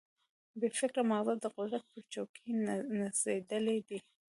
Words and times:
بې 0.59 0.67
فکره 0.79 1.01
ماغزه 1.09 1.33
د 1.43 1.45
قدرت 1.57 1.83
پر 1.91 2.01
چوکۍ 2.13 2.45
نڅېدلي 2.99 3.77
دي. 3.87 3.99